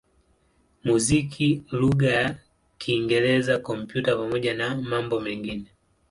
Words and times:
muziki 0.87 1.49
lugha 1.79 2.09
ya 2.17 2.25
Kiingereza, 2.79 3.53
Kompyuta 3.67 4.09
pamoja 4.19 4.53
na 4.53 4.75
mambo 4.75 5.19
mengine. 5.19 5.65